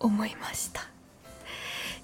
[0.00, 0.82] 思いました。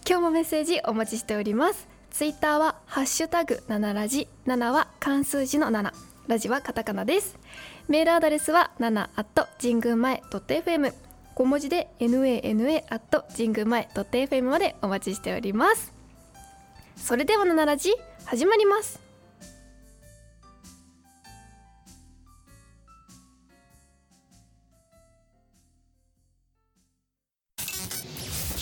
[0.08, 1.88] 今日もメッセージお待ちしております。
[2.10, 4.28] ツイッターはハッシュタグ7ラジ。
[4.46, 5.92] 7は漢数字の7
[6.26, 7.38] ラジはカタカナです。
[7.88, 10.94] メールアドレスは7 at 神宮前 .fm
[11.34, 15.99] 小文字で nana at 神宮前 .fm までお待ちしております。
[17.02, 17.92] それでは7ラジ
[18.24, 19.00] 始まります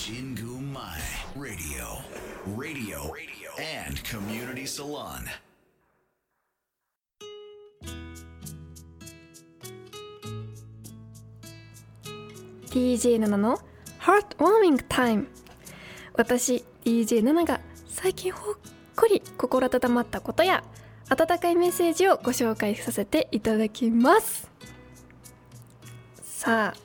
[0.06, 1.94] 神宮前 Radio.
[2.56, 3.12] Radio.
[3.58, 5.24] And Community Salon.
[12.70, 13.58] DJ7 の
[14.00, 15.26] Heartwarming Time
[16.14, 17.60] 私 DJ7 が
[18.00, 18.54] 最近ほっ
[18.94, 20.62] こり心温まったことや
[21.08, 24.48] 温かいメッセージをご紹介させていただきます。
[26.22, 26.80] さあ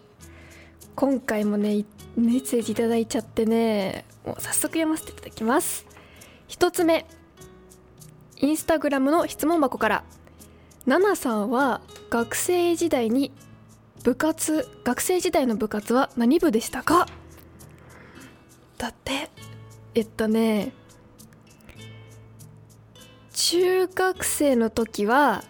[0.96, 1.85] 今回もね
[2.16, 5.85] メッセージいただいちゃってねもう早速読ませていただきます。
[6.47, 7.06] 一つ目
[8.38, 10.03] インスタグラムの質問箱から。
[10.88, 13.31] ナナさんは学生時代に
[14.03, 17.06] 部活学生時代の部活は何部でしたか？
[18.80, 19.30] だって
[19.94, 20.74] えっとね
[23.53, 25.43] 中学生の時は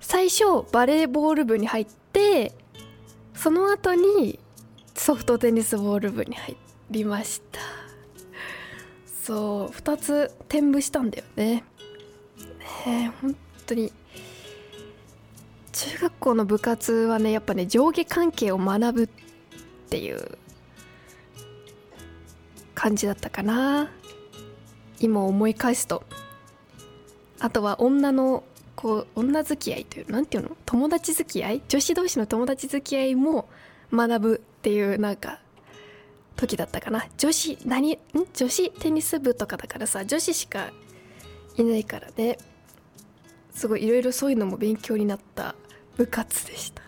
[0.00, 2.52] 最初バレーボール部に入って
[3.34, 4.40] その後に
[4.96, 6.56] ソフトテニスボール部に入
[6.90, 7.60] りました。
[9.22, 11.44] そう2つ転部したんだよね。
[11.44, 11.62] ね
[12.86, 13.92] え本当に。
[15.70, 19.08] 中学校の部活はねやっぱね上下関係を学ぶっ
[19.88, 20.36] ていう
[22.74, 23.88] 感じだったかな。
[24.98, 26.02] 今思い返すと。
[27.40, 28.44] あとは女の
[28.76, 30.56] こう女付き合いというなんていうの？
[30.64, 31.62] 友達付き合い？
[31.68, 33.48] 女子同士の友達付き合いも
[33.92, 35.40] 学ぶっていうなんか
[36.36, 37.06] 時だったかな。
[37.18, 37.92] 女子何？
[37.94, 37.98] ん？
[38.32, 40.70] 女子テニス部とかだからさ女子しか
[41.56, 42.38] いないからね。
[43.52, 45.54] すごいいろいろそういうのも勉強になった
[45.96, 46.82] 部活でした。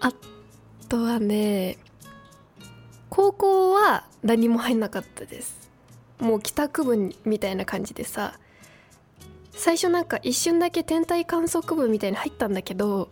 [0.00, 0.12] あ
[0.88, 1.78] とはね
[3.10, 5.70] 高校は何も入んなかったです。
[6.20, 8.38] もう帰宅部みたいな感じでさ
[9.56, 13.10] 最初なんか一瞬だけ天体観測部みたいに入ったんだけど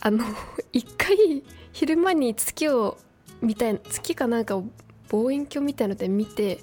[0.00, 0.24] あの
[0.72, 2.98] 一回昼間に月を
[3.40, 4.64] みたいな月かなんかを
[5.10, 6.60] 望遠鏡みたいので見て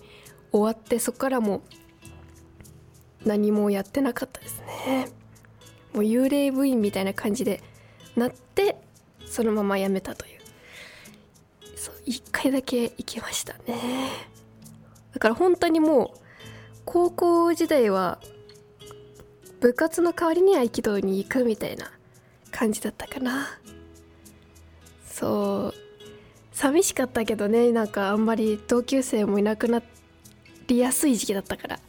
[0.51, 1.61] 終わってそこからも
[3.25, 5.09] 何もやってなかったですね。
[5.93, 7.61] もう幽霊部員みたいな感じで
[8.15, 8.77] なって
[9.25, 10.39] そのままやめたという。
[11.75, 14.09] そう一回だけ行きましたね。
[15.13, 16.26] だから本当にもう
[16.87, 18.17] 高校時代は
[19.59, 21.91] 部活の代わりに合気道に行くみたいな
[22.49, 23.45] 感じだったかな。
[25.05, 25.77] そう。
[26.53, 29.83] 寂しかったけどねなんかあんまり同級生もいなくな
[30.67, 31.79] りやすい時期だったから。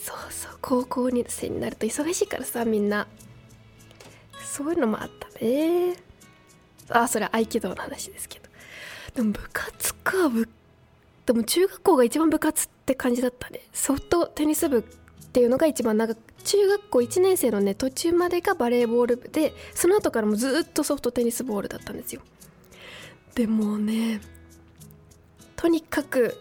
[0.00, 3.08] そうそう高校2生になると忙しいからさみんな。
[4.44, 5.96] そういうのもあったね。
[6.88, 8.48] あそれ合気道の話ですけど。
[9.16, 10.46] でも部活か部
[11.26, 13.60] でも中学校が一番部活って感じだったね。
[13.72, 14.82] ソフトテニス部っ
[15.32, 22.22] ていうのが一番長く中学校1年生のね途中までがバレーボール部でその後からもずっとソフトテニスボールだったんですよ。
[23.34, 24.20] でもね
[25.56, 26.36] とにかく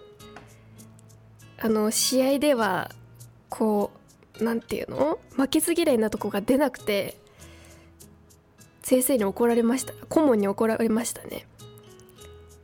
[1.59, 2.89] あの試合では
[3.49, 3.91] こ
[4.39, 5.19] うなんていうの？
[5.35, 7.17] 負けず嫌いなとこが出なくて
[8.81, 9.93] 先生に怒られました。
[10.09, 11.45] 顧問に怒られましたね。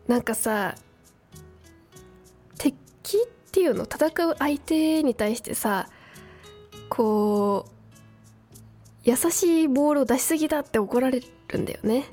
[0.07, 0.75] なんかさ
[3.07, 5.87] 敵っていうの戦う相手に対してさ
[6.89, 7.71] こう
[9.03, 12.05] 優しいボールを出しすぎだって怒られるんだよね。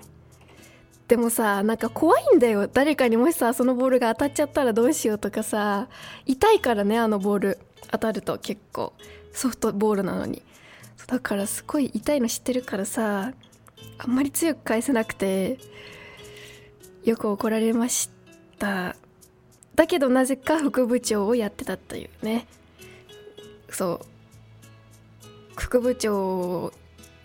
[1.09, 2.69] でもさなんか怖いんだよ。
[2.69, 5.89] 誰かにもしさそのボールが当たっちゃったらどうしようとかさ
[6.25, 7.59] 痛いからねあのボール。
[7.91, 8.93] 当たると結構。
[9.33, 10.43] ソフトボールなのに。
[11.09, 13.33] だからすごい痛いの知ってるからさ
[13.99, 15.59] あんまり強く返せなくて
[17.05, 18.09] よく怒られまし
[18.59, 18.97] た。
[19.75, 22.47] だけどなぜか副部長をやってたというね。
[23.71, 24.07] そう。
[25.57, 26.73] 副部長を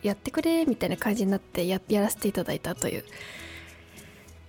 [0.01, 3.03] やってくれみたいな感じになってややらせていただいたという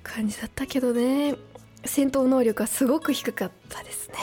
[0.03, 1.37] 感じだったけどね。
[1.85, 4.17] 戦闘能力はすごく低かったですね。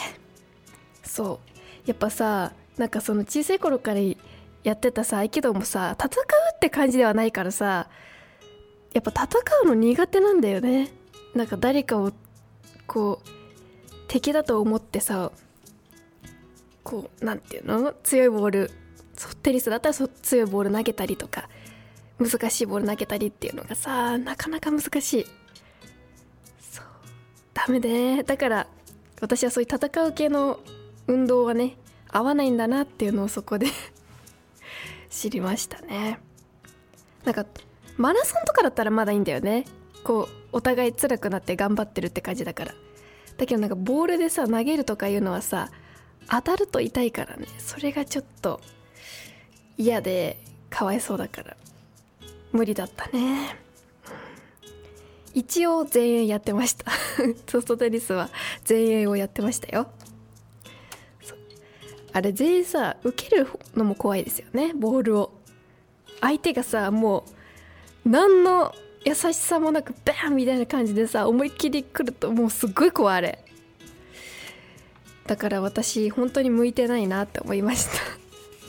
[1.03, 1.39] そ
[1.85, 1.87] う。
[1.87, 3.99] やっぱさなんかその小さい頃から
[4.63, 6.23] やってたさ合気道もさ戦う
[6.55, 7.89] って感じではないからさ
[8.93, 10.91] やっぱ戦うの苦手なんだよね。
[11.35, 12.11] なんか誰かを
[12.87, 13.36] こう
[14.07, 15.31] 敵だと思ってさ
[16.83, 17.93] こうなんていうの？
[18.03, 18.71] 強いボール
[19.43, 21.49] テニスだったら強いボール投げたりとか
[22.19, 25.25] 難しいボール投げたりっていうのがさなかなか難しい。
[26.59, 26.85] そう。
[27.53, 28.23] ダメで。
[28.23, 28.67] だから
[29.21, 30.59] 私はそういう戦う系の
[31.07, 31.77] 運動はね
[32.09, 33.67] 合わないんだなっていうのをそこで
[35.09, 36.19] 知りましたね。
[37.25, 37.45] なんか
[37.97, 39.65] マラソンとかだったらまだいいんだよね。
[40.03, 42.73] こうお互い辛くなって頑張ってるって感じだから。
[43.37, 45.69] だけどなんかボールでさ投げるとかいうのはさ
[46.29, 47.47] 当たると痛いからね。
[47.57, 48.59] それがちょっと
[49.77, 50.37] 嫌で
[50.69, 51.57] かわいそうだから。
[52.51, 53.57] 無理だったね。
[55.33, 56.91] 一応前衛やってました。
[57.47, 58.29] ソフトテニスは
[58.67, 59.87] 前衛をやってましたよ。
[62.11, 64.73] あれ全員さ受けるのも怖いですよね。
[64.73, 65.31] ボールを。
[66.19, 67.25] 相手がさも
[68.05, 68.73] う何の
[69.07, 73.39] 優しさもなくバーンみたいな感じでさ思いっきり来るともうすっごい怖いあれ。
[75.25, 77.91] だから私本当に向いてないなって思いました。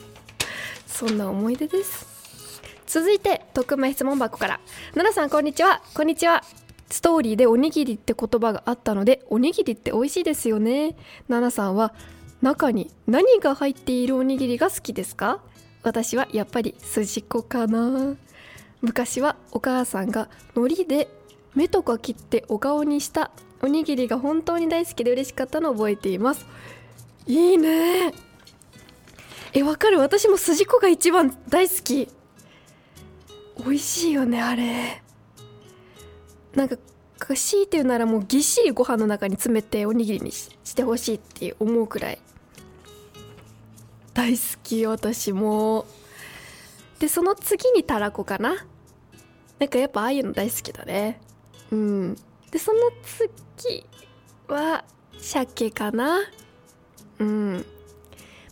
[0.86, 2.60] そんな思い出です。
[2.86, 4.60] 続いて匿名質問箱から。
[4.94, 5.82] 奈々さんこんにちは。
[5.92, 6.44] こんにちは。
[6.88, 10.94] ストーリーでおにぎりって言葉があったのでおにぎりって美味しいですよね。
[11.28, 11.92] 奈々さんは
[12.42, 15.40] 中に何が入っているおにぎりが好きですか？
[15.82, 18.14] 私はやっぱり筋子かな。
[18.80, 21.08] 昔はお母さんが海苔で
[21.54, 23.30] 目とか切ってお顔にした
[23.60, 26.46] おにぎりが本当に大好きで嬉しかったのを覚えています。
[27.26, 28.12] いいね。
[29.52, 29.98] えわかる。
[29.98, 32.08] 私も筋子が一番大好き。
[33.58, 35.02] 美味しいよねあれ。
[36.54, 36.76] なんか
[37.18, 42.18] 強いって言うならもうぎっしりご飯の中に詰めておにぎりにしてほしいって思うくらい。
[44.14, 45.86] 大好き私も。
[46.98, 48.66] でその次にたらこかな。
[49.58, 51.20] なんかやっぱああいうの大好きだね。
[51.70, 52.16] うん。
[52.50, 52.78] でその
[53.56, 53.84] 次
[54.48, 54.84] は
[55.18, 56.20] 鮭かな。
[57.18, 57.64] うん。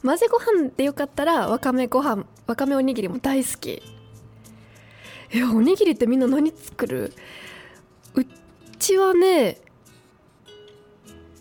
[0.05, 3.83] 混ぜご飯でよかったらわかめご飯わかめおにぎりも大好き。
[5.31, 7.13] えおにぎりってみんな何作る？
[8.15, 8.25] う
[8.79, 9.59] ちはね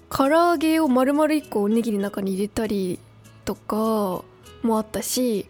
[0.09, 2.99] 唐揚げを丸々1個おにぎりの中に入れたり
[3.43, 4.23] とか
[4.63, 5.47] もあったし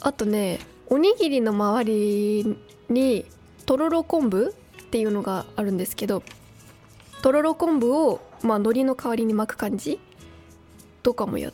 [0.00, 0.58] あとね
[0.90, 2.56] おにぎりの周り
[2.88, 3.24] に
[3.64, 6.24] とろろ昆布っていうのがあるんですけど
[7.22, 10.00] とろろ昆布をまあ海苔の代わりに巻く感じ
[11.02, 11.52] とかもやっ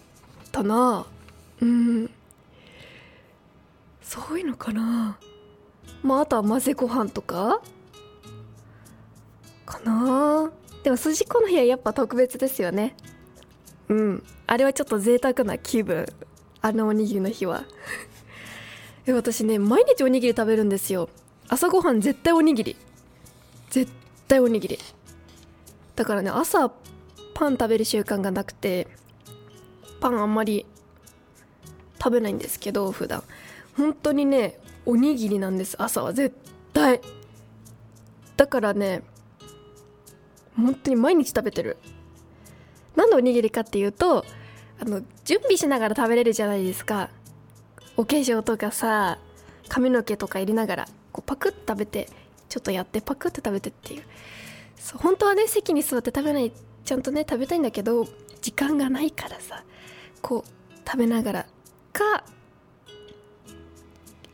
[0.52, 1.06] たな。
[1.60, 2.10] うん。
[4.00, 5.18] そういうのかな。
[6.02, 7.60] まああとは混ぜご飯とか。
[9.64, 10.50] かな。
[10.82, 12.96] でも筋子の日はやっぱ特別ですよね。
[13.88, 14.22] うん。
[14.46, 16.06] あれはちょっと贅沢な気分。
[16.62, 17.64] あのおにぎりの日は。
[19.06, 21.08] え私ね毎日おにぎり食べるんですよ。
[21.48, 22.76] 朝ごはん絶対おにぎり。
[23.70, 23.90] 絶
[24.26, 24.78] 対おにぎり。
[25.94, 26.70] だからね朝
[27.34, 28.88] パン食べる習慣がなくて
[30.00, 30.66] パンあんまり
[31.98, 33.22] 食べないんですけど普段。
[33.76, 35.76] 本当にねおにぎりなんです。
[35.78, 36.34] 朝は絶
[36.72, 37.00] 対。
[38.36, 39.02] だからね
[40.56, 41.76] 本当に毎日食べてる。
[42.96, 44.24] なんでおにぎりかっていうと
[44.80, 47.10] あの準備しながら食べれるじゃないですか。
[47.96, 49.18] お化粧とかさ
[49.68, 52.08] 髪の毛とか入れながらこうパクッと食べて
[52.48, 54.02] ちょっとやってパクッと食べてっていう。
[54.86, 56.52] そう本当はね席に座って食べない
[56.84, 58.06] ちゃんとね食べたいんだけど
[58.40, 59.64] 時間がないからさ
[60.22, 61.46] こう食べながら
[61.92, 62.24] か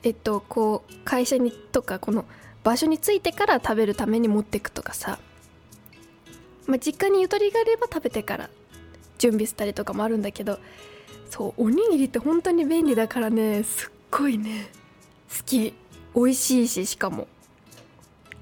[0.02, 2.26] えっとこう会社にとかこの
[2.64, 5.19] 場所に着いてから食べるために持ってくとかさ、
[6.66, 8.50] まあ、実家にゆとりがあれば食べてから
[9.19, 10.59] 準備したりとかもあるんだけど
[11.33, 14.69] そうおにぎりって本当に便利だからねすっごいね
[15.31, 15.73] 好き。
[16.15, 17.27] 美味しいししかも。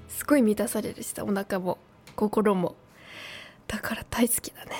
[0.09, 1.77] すごい満たされるしさお腹も。
[2.17, 2.75] 心も。
[3.65, 4.71] だから大好きだね。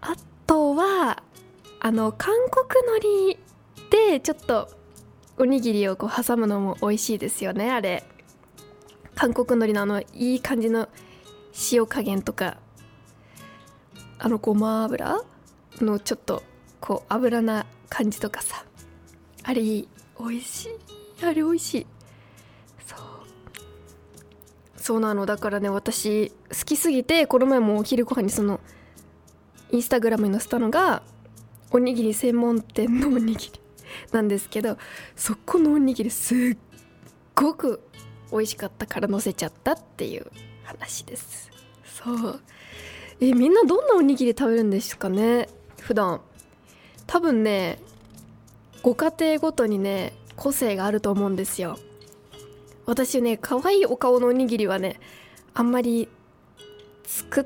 [0.00, 0.16] あ
[0.48, 1.22] とは
[1.78, 3.38] あの韓国海
[3.88, 4.68] 苔でちょっと
[5.38, 8.02] おにぎりをこう挟むのも美味しいですよねあれ。
[9.14, 10.88] 韓国海苔のあのいい感じの
[11.70, 12.56] 塩加減とか。
[14.18, 15.22] あのごま油
[15.80, 16.42] のちょっと
[16.80, 18.64] こう油な感じとかさ
[19.42, 19.88] あれいい。
[20.18, 21.24] 美味しい。
[21.24, 21.86] あれ美味しい。
[22.86, 22.98] そう。
[24.76, 25.26] そうなの。
[25.26, 26.34] だからね私好
[26.64, 28.60] きすぎてこの前もお昼ご飯にその
[29.70, 31.02] インスタグラムに載せたのが
[31.70, 33.52] おにぎり専門店のおにぎり
[34.12, 34.76] なんですけど
[35.16, 36.58] そこのおにぎりすっ
[37.34, 37.80] ごく
[38.32, 40.26] 美味しかったから載せちゃったっていう
[40.64, 41.50] 話です。
[41.84, 42.40] そう。
[43.20, 45.48] えみんなどんなおにぎり食べるんですかね？
[45.80, 46.20] 普段。
[47.06, 47.78] 多分ね
[48.82, 51.78] ご家庭ごとにね個性があると思うんですよ。
[52.86, 55.00] 私ね可愛いお顔のおにぎりはね
[55.54, 56.08] あんまり
[57.04, 57.44] 作っ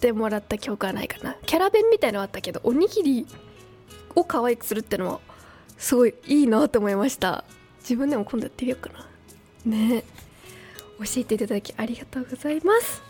[0.00, 1.36] てもらった記憶はないかな。
[1.46, 3.26] キャラ弁みたいのはあったけどおにぎり
[4.14, 5.20] を可愛くするってのは
[5.78, 7.44] すごいいいなと思いました。
[7.80, 9.06] 自分でも今度やってみようかな。
[9.64, 10.04] ね。
[10.98, 13.02] 教えていただきありがとうございます。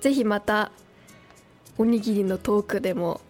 [0.00, 0.72] 是非また
[1.78, 3.20] おにぎりのトークでも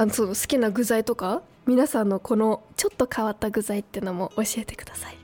[0.00, 5.18] あのその好きな具材とか皆さんのこのちょっと変わった具材っていうのも教えてください。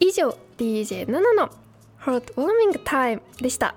[0.00, 1.06] 以上 DJ7
[1.36, 1.50] の
[2.00, 3.76] Hot Warming Time でした。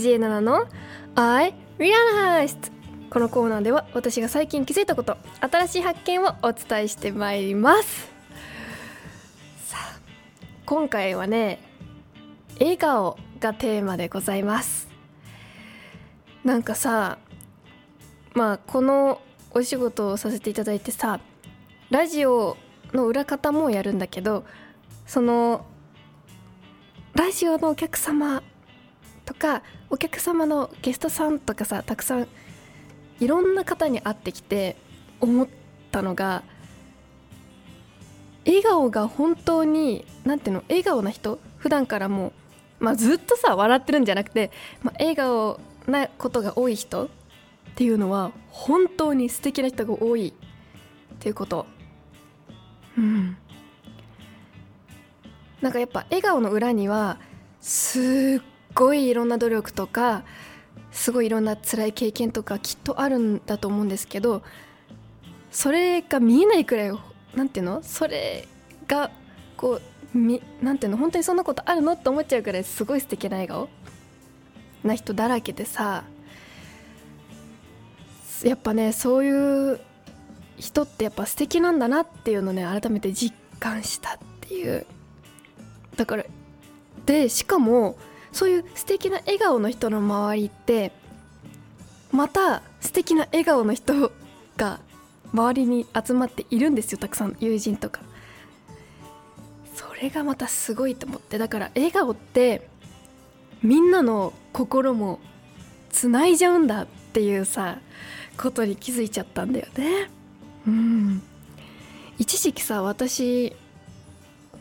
[0.00, 0.66] DJ7 の
[1.14, 2.72] ？I Realized」
[3.10, 8.08] このコーナーでは私が最近気づいたこと新しい発見をお伝えしてまいります。
[9.66, 9.98] さあ
[10.64, 11.58] 今回はね
[12.58, 14.88] 笑顔がテーマでございます。
[16.44, 17.18] なんかさ
[18.34, 21.20] まあこのお仕事をさせていただいてさ
[21.90, 22.56] ラジオ
[22.92, 24.44] の裏方もやるんだけど
[25.06, 25.66] その
[27.14, 28.42] ラジオのお客様
[29.30, 32.26] とかお客様のゲストさんとかさたくさん
[33.20, 34.74] いろんな方に会ってきて
[35.20, 35.48] 思っ
[35.92, 36.42] たのが
[38.44, 42.32] 笑顔が本当になんていうの笑顔な人普段からも
[42.80, 44.50] う、まあ、ずっとさ笑ってるんじゃなくて、
[44.82, 47.08] まあ、笑顔なことが多い人っ
[47.76, 50.34] ていうのは本当に素敵な人が多い
[51.14, 51.66] っていうこと。
[52.98, 53.36] うん。
[55.60, 57.20] なんかやっぱ笑顔の裏には
[57.60, 60.22] すっごいいろんな努力とか
[60.92, 64.42] すごいいろんな辛い経験とかきっとあるんだと思うんですけど
[65.50, 66.92] それが見えないくらい
[67.34, 67.82] なんていうの？
[67.82, 68.46] それ
[68.88, 69.10] が
[69.56, 69.80] こ
[70.14, 70.98] うみなんていうの？
[70.98, 71.92] 本当にそんなことあるの？
[71.92, 73.68] って思っちゃうくらいすごい素敵な笑顔
[74.82, 76.04] な人だらけでさ
[78.42, 79.80] やっぱねそういう
[80.58, 84.86] 人ってやっぱ素敵なんだなっていうのね改めて実感したっていう。
[85.96, 86.24] だから
[87.06, 87.96] でしかも
[88.32, 90.92] そういう素敵な笑顔の人の周りって
[92.12, 94.12] また素敵な笑顔の人
[94.56, 94.80] が
[95.32, 98.02] 周りに集まっているんですよたくさん友人とか。
[99.74, 101.38] それがまたすごいと思って。
[101.38, 102.68] だから笑顔って
[103.62, 105.20] みんなの心も
[105.90, 107.78] つないじゃうんだっていうさ
[108.36, 110.10] ことに気づいちゃったんだよね。
[110.66, 111.22] うん。
[112.18, 113.54] 一時期さ私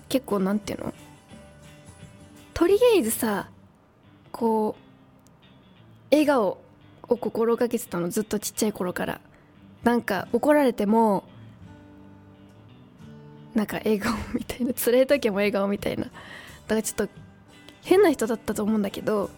[0.07, 0.93] 結構なんていうの？
[2.53, 3.49] とりあえずさ
[4.39, 6.57] こう笑顔
[7.09, 9.19] を心がけてたのずっとちっちゃい頃から。
[9.83, 11.23] なんか怒られても
[13.53, 16.05] なんか笑顔みたいな辛い時も笑顔みたいな。
[16.05, 16.09] だ
[16.69, 17.13] からちょっと
[17.83, 19.29] 変な人だったと思うんだけど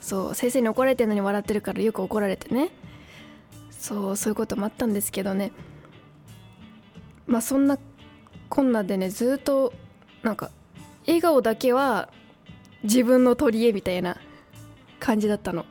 [0.00, 2.70] そう先生に怒られてるのに笑ってるからよく怒られてね。
[3.70, 5.50] そうそういうこともあったんですけどね。
[7.26, 7.76] まあそんな
[8.48, 9.72] こんなでねずっと
[10.22, 10.52] なんか
[11.06, 12.08] 笑顔だけは
[12.84, 14.16] 自分の取り柄みたいな。
[15.04, 15.66] 感じだったの。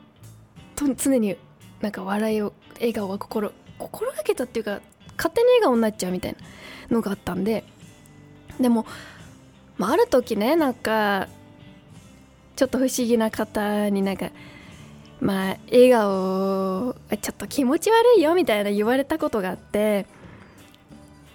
[0.76, 1.36] と常に
[1.80, 4.80] なんか笑いを笑顔が心心がけたっていうか
[5.16, 6.36] 勝手に笑顔になっちゃうみたい
[6.88, 7.64] なのがあったんで。
[8.60, 8.86] でも、
[9.76, 11.26] まあ、ある時ねなんか
[12.54, 14.30] ちょっと不思議な方になんか
[15.20, 20.06] まあ笑顔ちょっと気持ち悪いよみたいな言われたことがあって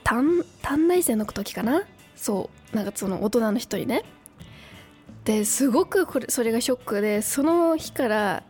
[0.06, 1.84] 短短大生の時かな？
[2.16, 2.76] そう。
[2.76, 4.04] なんかその大人の人にね。
[5.24, 8.44] ですごくこれそれがショックでその日から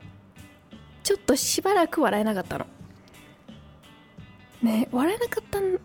[1.04, 2.68] ちょっとしばらく笑えなかったの。
[4.62, 5.80] ね笑えなかったん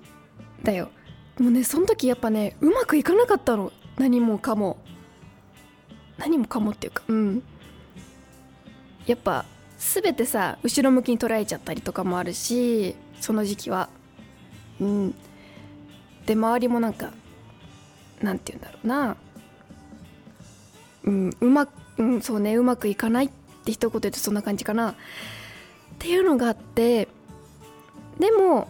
[0.63, 0.91] だよ。
[1.39, 3.73] もうねその時やっぱねうまくいかなかったの。
[3.97, 4.79] 何もかも。
[6.19, 7.43] 何もかもっていうかうん。
[9.07, 9.45] やっぱ
[9.79, 13.89] 全てさ後ろ向きに捉えちゃったりとかもあるしその時期は。
[14.81, 15.15] うん。
[16.27, 17.13] で周りもなんか
[18.23, 19.17] なんて言うんだろうな。
[21.05, 23.31] うんうまく、うん、そうねうまくいかないっ
[23.65, 24.93] て一言でそんな感じかな。
[24.93, 24.97] っ
[25.99, 27.09] ていうのがあって
[28.19, 28.69] でも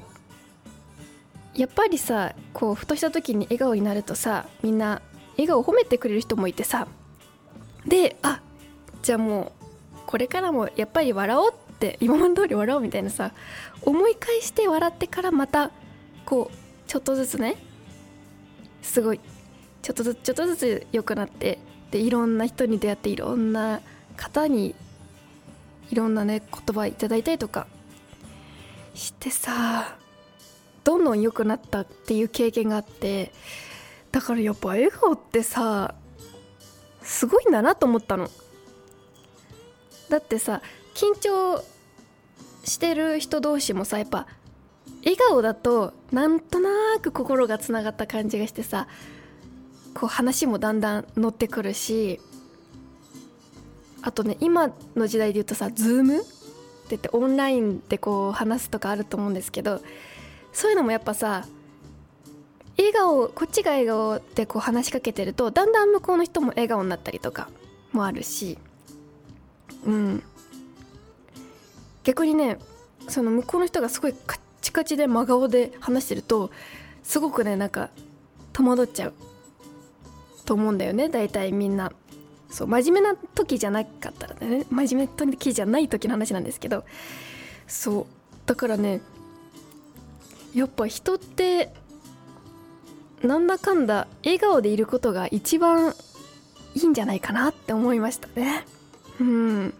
[1.55, 5.01] やっぱりさこうふとした時に笑顔になるとさみんな
[5.33, 6.87] 笑顔を褒めてくれる人もいてさ
[7.87, 8.41] であ
[9.03, 9.53] じゃあも
[9.97, 13.33] うこれからもやっぱり笑おうって今まで通り笑おうみたいなさ
[13.83, 15.71] 思い返して笑ってからまた
[16.25, 16.57] こう
[16.89, 17.57] ちょっとずつね
[18.83, 19.21] すごい
[19.83, 21.59] ちょっとずつちょっとずつ良くなって
[21.95, 23.81] でいろんな人に出会っていろんな
[24.17, 24.75] 方に
[25.93, 27.69] いろんなね言葉いただいたりとか
[28.97, 29.97] してさ
[30.83, 33.31] どんどん良くなったっていう経験があって
[34.11, 35.95] だからやっぱ笑顔ってさ
[37.01, 38.29] すごいんだなと思ったの。
[40.09, 40.63] だってさ
[40.95, 41.63] 緊張
[42.65, 44.27] してる人同士もさやっぱ
[45.05, 46.71] 笑顔だとなんとな
[47.01, 48.89] く心がつながった感じがしてさ
[49.95, 52.21] こう話もだんだん乗ってくるし
[54.03, 56.31] あとね今の時代で言うとさ Zoom って
[56.91, 59.81] 言ってオンラインでこう話すとかあると思うんですけど
[60.53, 61.47] そういうのもやっぱさ
[62.77, 67.49] 笑顔こっちが笑顔でこう話しかけてるとだんだん向こうの人も笑顔になったりとか
[67.93, 68.59] もあるし
[69.87, 70.23] うん。
[72.03, 72.59] 逆にね
[73.09, 76.51] その向こうの人がすごいカッチカチで真顔で話してると
[77.03, 77.91] すごくねなんか
[78.53, 79.15] 戸惑っちゃう。
[80.45, 81.93] と思うんだよね大体みんな。
[82.51, 86.85] そう真面目な時じゃなかったらね真面目な時じゃない時の話なんですけど。
[87.67, 88.07] そう
[88.47, 89.01] だからね
[90.55, 91.73] やっぱ人って
[93.23, 95.95] なんだかんだ笑顔でいることが一番
[96.75, 98.65] いいんじゃないかなって思いましたね。
[99.21, 99.75] うん。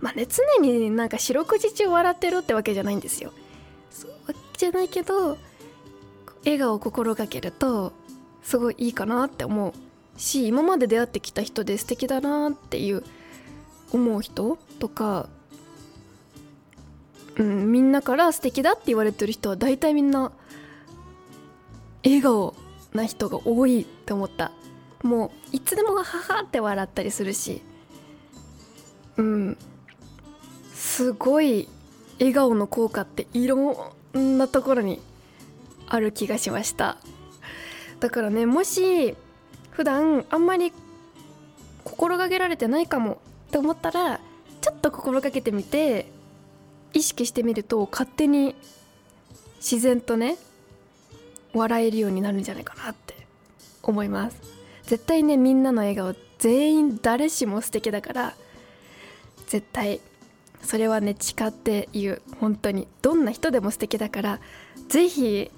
[0.00, 3.32] まあね常になんか四六時中笑ってるってわけじゃないんですよ。
[3.90, 4.12] そう
[4.56, 5.36] じゃないけど
[6.44, 7.92] 笑顔を心がけると
[8.42, 13.04] すごいいいかなって思うし今まで出会ってきた人で素敵だなっていう
[13.92, 15.28] 思う人とか、
[17.36, 20.32] うん、みんなから素敵だって言われてる人は大体みんな
[22.04, 22.54] 笑顔
[22.92, 24.52] な人が多いって思った。
[25.02, 27.62] もういつでもははって笑ったりするし
[29.16, 29.58] うん
[30.74, 31.68] すごい
[32.18, 35.00] 笑顔の効果っていろんなところに
[35.88, 36.98] ある気がしました。
[38.00, 39.14] だからねもし
[39.70, 40.72] 普段あんまり
[41.84, 44.20] 心がけられてないかもって思ったら
[44.60, 46.10] ちょっと心がけてみて
[46.92, 48.54] 意識してみると勝手に
[49.56, 50.36] 自然とね
[51.52, 53.14] 笑えるようになるんじゃないかなって
[53.82, 54.40] 思います。
[54.84, 58.34] 絶対ねみんなの笑顔全員誰しも素敵だから
[59.46, 60.00] 絶対
[60.62, 62.22] それはね誓って言う。
[62.40, 64.40] 本当にどんな人でも素敵だから
[64.88, 65.50] 是非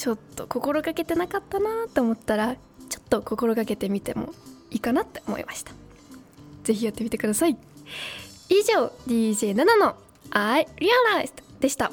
[0.00, 2.56] ちょっと心がけてなかったなと思ったら
[2.88, 4.32] ちょっと心がけてみても
[4.70, 5.72] いいかなって思いました。
[6.64, 7.58] 是非やってみてください。
[8.48, 9.96] 以上 DJ7 の
[10.30, 11.92] I Realized でした。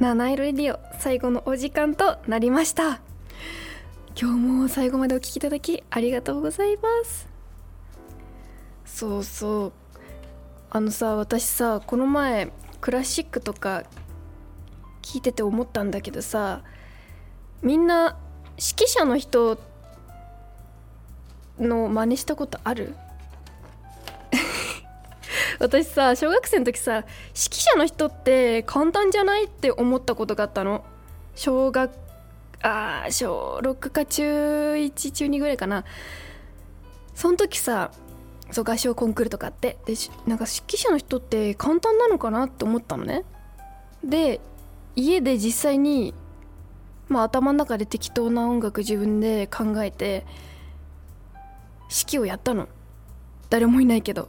[0.00, 3.00] 七色レディオ最後のお時間となりました。
[4.20, 7.28] 今日も最後までお聴きいただきありがとうございます。
[8.84, 9.72] そうそう。
[10.70, 13.84] あのさ私さこの前クラシックとか
[15.00, 16.62] 聞いてて思ったんだけどさ
[17.62, 18.16] みんな
[18.56, 19.58] 指揮者の人
[21.60, 22.96] の真似したことある？
[25.58, 30.84] 私さ小学生の時さ指揮者の人って簡単じゃないって思ったことがあったの。
[31.34, 31.90] 小学
[32.62, 35.84] あ小6か中1中2ぐらいかな。
[37.14, 37.92] その時さ
[38.50, 39.78] そう合唱コンクールとかって。
[39.86, 43.24] でしなんか指揮者の人って簡単なのかなって思ったのね。
[44.02, 44.40] で
[44.96, 46.14] 家で実際に
[47.08, 50.24] まあ頭の中で適当な音楽自分で考えて
[51.90, 52.68] 指揮をやったの。
[53.50, 54.28] 誰もいないけど。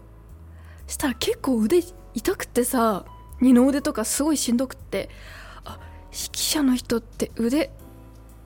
[0.87, 3.05] したら結構腕痛くてさ
[3.41, 5.09] 二の腕とかすごいしんどくって
[5.63, 5.79] あ
[6.11, 7.71] 指揮者の人って腕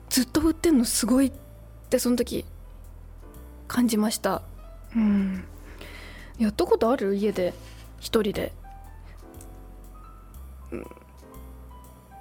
[0.08, 1.32] ずっと振ってんのすごいっ
[1.88, 2.44] てその時
[3.68, 4.42] 感じました。
[4.96, 5.44] うん。
[6.38, 7.14] やったことある？
[7.14, 7.54] 家で？
[8.00, 8.52] 一人で、
[10.72, 10.86] うん、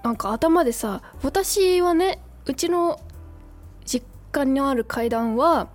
[0.04, 3.00] なんか頭でさ私はねうちの
[3.86, 5.70] 実家にある階段は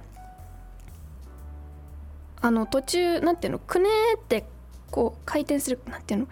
[2.45, 4.45] あの途中なんていうのくねーって
[4.91, 6.27] こう回転するなんていうの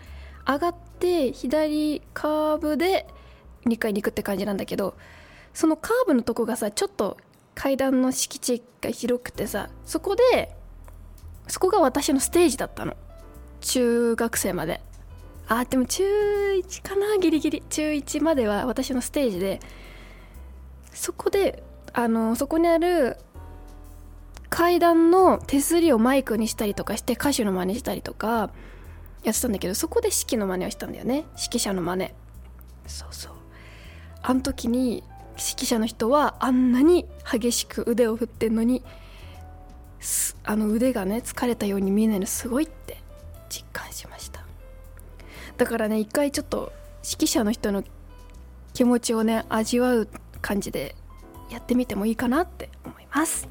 [0.47, 3.07] 上がって左カーブで
[3.65, 4.95] 2階に行くって感じなんだけど
[5.55, 7.17] そのカーブのとこがさちょっと
[7.55, 10.55] 階段の敷地が広くてさそこで
[11.49, 12.95] そこが私のステージだったの。
[13.61, 14.83] 中学生まで。
[15.49, 17.63] あでも中1かなギリギリ。
[17.71, 19.61] 中1までは私のステージで。
[20.93, 21.63] そこで
[21.95, 23.17] あのそこにある
[24.53, 28.51] 階段の手すりをマイクにしたりとかして歌手の真似したりとか
[29.25, 31.25] やってたんだけどそこで指揮の真似をしたんだよね。
[31.43, 32.11] 指揮者の真似。
[32.87, 33.33] そうそう。
[34.21, 35.03] あの時に
[35.39, 38.83] 指揮者の人はあんなに激しく腕を振ってんのに
[40.45, 42.99] あの腕がね疲れたように見えないのすごいって
[43.49, 44.45] 実感しました。
[45.57, 47.85] だからね一回ちょっと指揮者の人の
[48.75, 50.09] 気持ちをね味わう
[50.43, 50.95] 感じで
[51.49, 53.49] やってみてもいいかなって思います